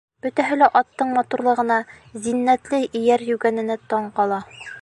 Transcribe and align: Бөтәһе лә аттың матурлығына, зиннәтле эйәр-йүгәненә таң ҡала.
Бөтәһе 0.25 0.55
лә 0.61 0.69
аттың 0.79 1.11
матурлығына, 1.17 1.77
зиннәтле 2.23 2.83
эйәр-йүгәненә 3.01 3.81
таң 3.93 4.13
ҡала. 4.19 4.43